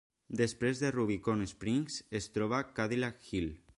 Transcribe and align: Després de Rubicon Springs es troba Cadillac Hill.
Després 0.39 0.79
de 0.83 0.89
Rubicon 0.95 1.43
Springs 1.51 1.99
es 2.21 2.31
troba 2.39 2.63
Cadillac 2.81 3.29
Hill. 3.33 3.51